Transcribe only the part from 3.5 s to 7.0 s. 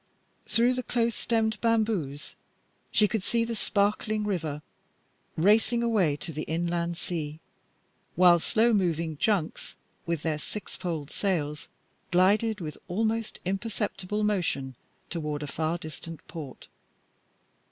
sparkling river racing away to the Inland